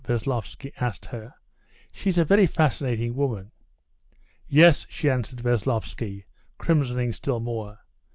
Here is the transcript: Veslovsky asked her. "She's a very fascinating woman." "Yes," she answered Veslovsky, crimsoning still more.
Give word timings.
Veslovsky 0.03 0.73
asked 0.79 1.05
her. 1.05 1.31
"She's 1.93 2.17
a 2.17 2.25
very 2.25 2.47
fascinating 2.47 3.13
woman." 3.15 3.51
"Yes," 4.47 4.87
she 4.89 5.07
answered 5.11 5.41
Veslovsky, 5.43 6.23
crimsoning 6.57 7.11
still 7.13 7.39
more. 7.39 7.77